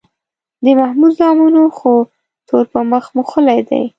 د 0.63 0.65
محمود 0.79 1.11
زامنو 1.19 1.63
خو 1.77 1.93
تور 2.47 2.65
په 2.71 2.79
مخ 2.91 3.05
موښلی 3.15 3.59
دی 3.69 3.83